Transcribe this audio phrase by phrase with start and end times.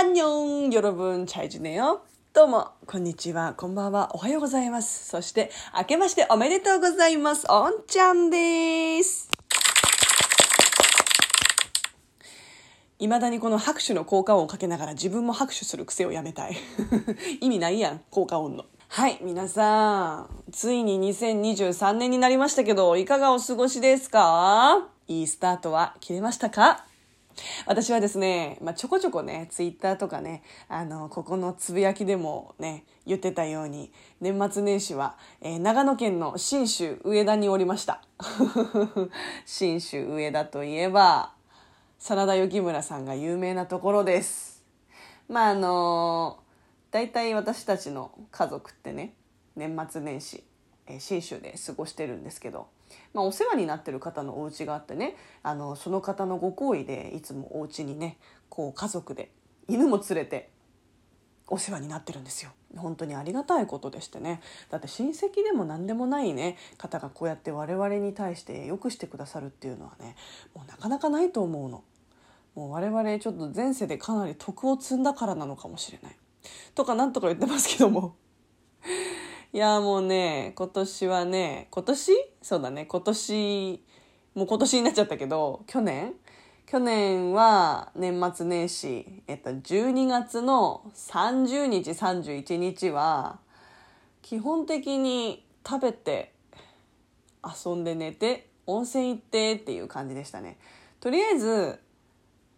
[0.00, 2.00] 안녕여러분잘지내 요?
[2.32, 5.06] どうも、こんにちは、こんばんは、おはようございます。
[5.06, 7.46] そして、明けましておめでとうございます。
[7.50, 9.28] おんちゃんです。
[12.98, 16.56] いまだにこの拍手の効果音をかけながら自分も拍手する癖をやめたい。
[17.42, 18.64] 意味ないやん、効果音の。
[18.88, 26.86] はい、皆さん、ついに2023年になりましたけど、いかがお過ごしですかいいスタートは切れましたか
[27.66, 38.02] 私はですね、まあ、ちょこちょこね、ツイッターとかね、あの、ここのつぶやきでもね、言ってたように、年末年始は、えー長野県の信州上田におりました。
[39.46, 41.32] 信州上田といえば、
[41.98, 44.64] 真田幸村さんが有名なところです。
[45.28, 46.38] まああの
[46.90, 49.14] 大体私たちの家族ってね
[49.54, 50.42] 年末年始、
[50.86, 52.68] えー信州で過ごしてるんですけど、
[53.12, 59.30] まあ、お世話になってる方のお家があってねあのその方のご厚意でいつもお家にねこう家族で
[59.68, 60.50] 犬も連れて
[61.46, 62.52] お世話になってるんですよ。
[62.76, 64.40] 本当にありがたいことでしてね。
[64.70, 70.14] だって親戚でも何でもないね方がこうやって我々に対してよくしてくださるっていうのはね
[70.54, 71.82] もうなかなかないと思うの。
[72.54, 76.16] もう我々ちょっと前世でかなり徳を積んだからなのかもしれない。
[76.74, 78.14] とかなんとか言ってますけども。
[79.52, 82.12] いやもうね今年はね今年
[82.42, 82.86] そうだね。
[82.86, 83.84] 今年
[84.34, 86.14] もう今年になっちゃったけど去年？
[86.66, 93.40] 去年は年末年始、えっと、12月の30日31日は
[94.22, 96.32] 基本的に食べて
[97.44, 100.58] 遊んで寝て温泉行ってっていう感じでしたね。
[101.00, 101.80] とりあえず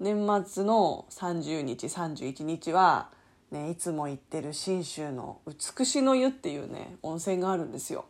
[0.00, 3.10] 年末の30日31日は、
[3.50, 8.06] ね、いつも行ってる信州の美しの湯っていうね温泉があるんですよ。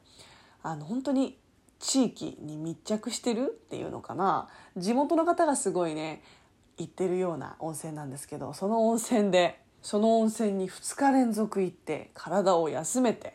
[0.62, 1.38] あの本当に
[1.78, 4.48] 地域に密着してるっていうのかな？
[4.76, 6.22] 地元の方がすごいね
[6.76, 13.34] 行ってるような温泉なんですけどその温泉でその温泉に2日連続行って体を休めて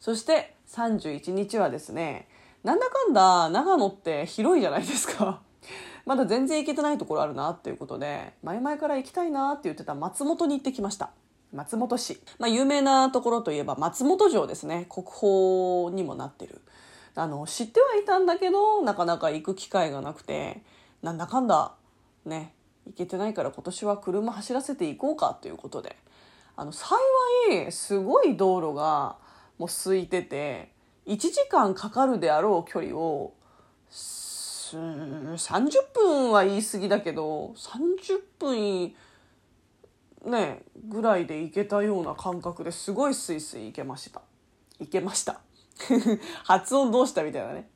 [0.00, 2.28] そして31日はですね
[2.64, 5.40] なんだかんだ長野って広いじゃないですか。
[6.04, 11.10] まだ全然行けてないところあるなっていうことで前々から行きたいなって言ってた松本に行ってきました。
[11.52, 14.86] 松本市、まあ、有名なところといえば松本城ですね。
[14.88, 16.60] 国宝にもなってる。
[17.16, 20.62] あの知ってはいたんだけどなかなか行く機会がなくて
[21.02, 21.72] なんだかんだ
[22.24, 22.54] ね
[22.86, 25.96] 行けてないから今年は車走らせていこうかということで。
[26.56, 26.96] あの幸
[27.52, 29.16] いすごい道路が
[29.58, 30.70] もう空いてて
[31.06, 33.34] 1時間かかるであろう距離を
[33.90, 38.94] 30分は言い過ぎだけど30分
[40.24, 44.22] ねぐらいで行けたような感覚ですごいスイスイ行けました。
[44.80, 45.45] 行けました。
[46.44, 47.68] 発音どうしたみたいなね。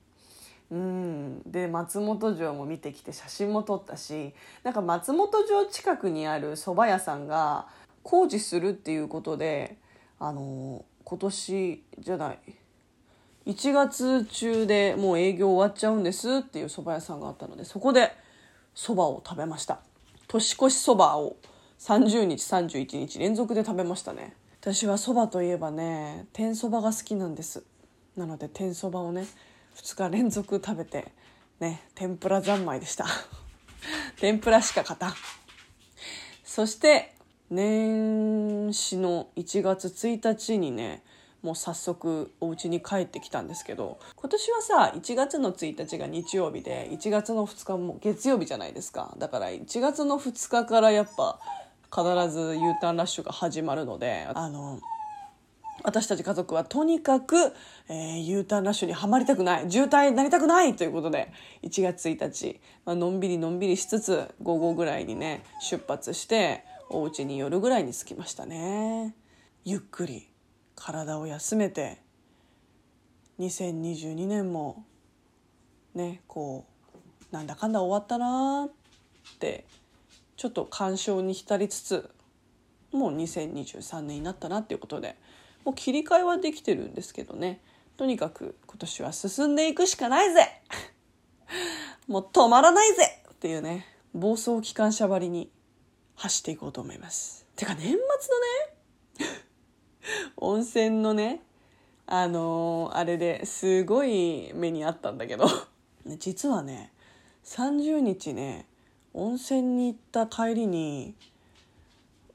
[0.71, 1.43] うん。
[1.47, 7.67] で松本城も見てきて写真も撮ったしなんか松本城近くにある蕎麦屋さんが
[8.03, 9.77] 工事するっていうことで
[10.19, 12.39] あの今年じゃない
[13.47, 18.13] 1月中でもう営業終わっちゃうんですっていう蕎麦屋さんがあったのでそこで
[18.75, 19.81] 蕎麦を食べました。
[20.29, 21.37] 年越しそばを
[21.81, 24.35] 30日31日連続で食べましたね。
[24.61, 27.65] 私は蕎麦といえばね天そばが好きなんです。
[28.17, 29.27] なので天そばをね
[29.77, 31.13] 2日連続食べて
[31.61, 33.07] ね天ぷら三昧でした。
[34.19, 35.15] 天ぷらしか勝たん。
[36.45, 37.15] そして
[37.51, 41.03] 年始の1月1日にね
[41.43, 49.15] もう早速お家に帰ってきたんですけど今年はさ1月の1日が日曜日で1月の2日も月曜日じゃないですか。
[49.19, 51.39] だから1月の2日からやっぱ
[51.93, 54.81] 必ず U ターンラッシュが始まるのであの
[55.83, 57.37] 私たち家族はとにかく、
[57.89, 59.71] えー、U ターンラッシュにはまりたくない。
[59.71, 60.77] 渋滞になりたくない！
[60.77, 61.33] ということで
[61.63, 69.15] 1月1日、まあのんびりのんびりしつつ午後ぐらいにね出発してお家に夜ぐらいに着きましたね。
[69.65, 70.29] ゆっくり
[70.75, 72.01] 体を休めて
[73.39, 74.85] 2022年も
[75.95, 76.67] ねこ
[77.31, 78.73] うなんだかんだ終わったなーっ
[79.39, 79.67] て
[80.37, 82.11] ちょっと感傷に浸りつつ
[82.93, 85.17] もう2023年になったなっていうことで
[85.65, 87.61] もう切り替えはできてるんですけどね。
[87.97, 90.63] とにかく今年は進んでいくしかないぜ。
[92.09, 93.23] もう止まらないぜ。
[93.31, 93.87] っていうね。
[94.15, 95.51] 暴走機関車張りに
[96.17, 97.47] 走っていこうと思います。
[97.57, 99.37] てか年末のね
[100.37, 101.43] 温泉のね
[102.07, 105.47] あのーあれですごい目にあったんだけど。
[106.19, 106.93] 実はね
[107.45, 108.67] 30日ね
[109.13, 111.15] 温泉に行った帰りに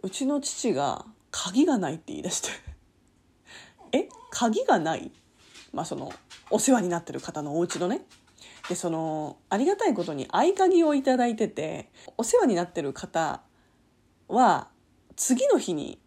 [0.02, 2.75] うちの父が鍵がないって言い出して。
[4.36, 5.12] 鍵がない
[5.72, 6.12] まあその
[6.52, 8.02] お世話になってる方のお家のね
[8.68, 13.42] でそのありがたいことに合鍵を頂いててお世話になってる方
[14.28, 14.68] は
[15.16, 16.00] 次の日に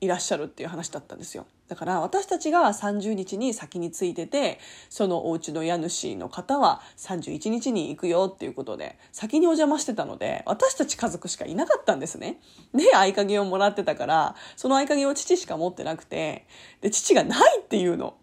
[0.00, 1.46] いらっしゃるっていう話だったんですよ。
[1.68, 12.40] だから私たちが30日に先に着いてて、そのお家の家主の方は31日に行くよっていうことで、先にお邪魔してたので、私たち家族しかいなかったんですね。
[12.74, 16.46] で、合鍵をもらってたから、その合鍵を父しか持ってなくて、
[16.80, 18.16] で、父がないっていうの。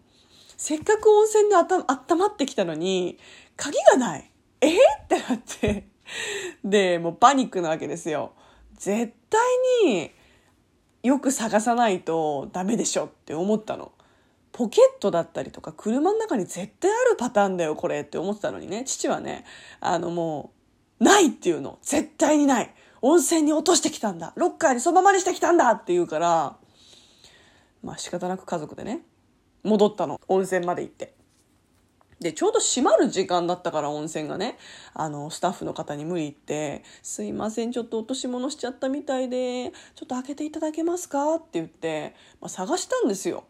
[0.56, 3.18] せっかく温泉であた温まってきたのに、
[3.56, 4.30] 鍵がない。
[4.60, 4.74] え？
[4.74, 4.78] っ
[5.08, 5.86] てなって。
[6.64, 8.32] で、もうパニックなわけですよ。
[8.74, 9.40] 絶対
[9.84, 10.10] に
[11.06, 13.92] よく探さないとダメでしょって思ったの。
[14.50, 18.82] ポケットだったりとか車の中に絶対あるパターンだよこれって思ってたのにね。
[18.84, 19.44] 父はね
[19.80, 20.50] あのも
[20.98, 21.78] うないっていうの。
[21.82, 22.74] 絶対にない。
[23.02, 24.32] 温泉に落としてきたんだ。
[24.34, 26.56] ロッカーにそのままにしてきたんだって言うから
[27.84, 29.02] まあ仕方なく家族でね
[29.62, 30.20] 戻ったの。
[30.26, 31.15] 温泉まで行って。
[32.20, 34.56] で、ちょうど閉まる時間だったから温泉がね、
[34.94, 41.34] あの、スタッフの方に無理言って、すいません、ちょっと落とし物しちゃったみたいで、ちょっと開けていただけますか？
[41.34, 43.44] って言って、まあ、探したんですよ。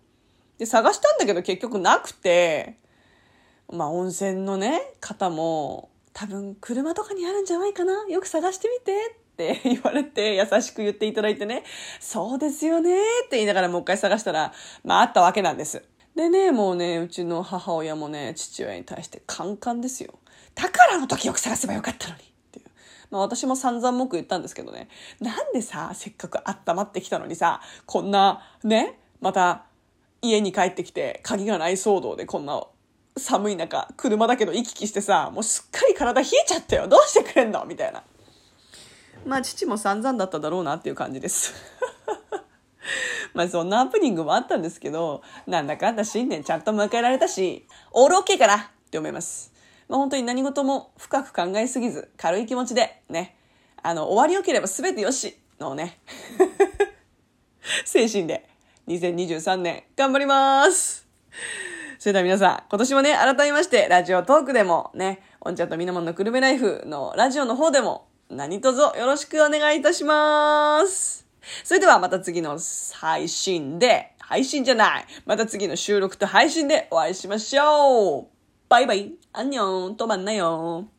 [0.58, 2.78] で、探したんだけど結局なくて、
[3.70, 8.04] まあ、温泉のね、方も、多分車とかにあるんじゃないかな？
[8.08, 9.16] よく探してみて！
[9.16, 11.62] って言われて、優しく言っていただいてね、
[12.00, 12.96] そうですよね！
[13.26, 14.52] って言いながらもう一回探したら、
[14.82, 15.84] まああったわけなんです。
[16.16, 20.14] でね、もうね、うちの母親もね、父親に対してカンカンですよ。
[20.54, 22.22] 宝の時よく探せばよかったのに。
[22.22, 22.64] っていう。
[23.10, 24.88] まあ私も散々文句言ったんですけどね。
[25.20, 29.66] なんでさ、せっかく温まってきたのにさ、こんな、ね、また
[30.22, 32.62] 家に帰ってきて鍵がない騒動でこんな
[33.18, 36.88] 寒い中、車だけど行き来してさ、もうすっかり体冷えちゃったよ。
[36.88, 37.64] どうしてくれんの？
[37.66, 38.02] みたいな。
[39.26, 41.52] まあ父も散々だっただろうなっていう感じです。
[43.36, 48.60] まあそんなハプニングもあったんですけど、なんだかんだ新年ちゃんと迎えられたし、オールオッケーかなっ
[48.90, 49.52] て思います。
[49.88, 53.36] まあ本当に何事も深く考えすぎず、軽い気持ちで、ね、
[53.82, 56.00] あの、終わりよければ全てよしのね、
[57.84, 58.48] 精神で
[58.88, 61.06] 2023年頑張ります
[61.98, 71.25] それでは皆さん、今年もね、改めまして、ラジオトークでもね、おんちゃんとみなもんのくるめライフのラジオの方でも、何卒よろしくお願いいたします。
[71.64, 72.58] それではまた次の
[72.94, 75.06] 配信で、配信じゃない。
[75.24, 78.26] また次の収録と配信でお会いしましょう。
[78.68, 79.14] バイバイ。
[79.32, 79.96] アンニョン。
[79.96, 80.95] とまんなよ。